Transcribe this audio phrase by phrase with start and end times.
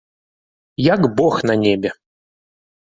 [0.93, 1.95] Як бог на небе!